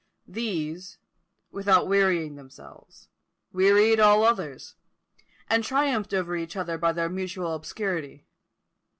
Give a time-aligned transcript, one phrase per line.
[0.27, 0.97] These,
[1.51, 3.07] without wearying themselves,
[3.53, 4.73] wearied all others,
[5.47, 8.25] and triumphed over each other by their mutual obscurity.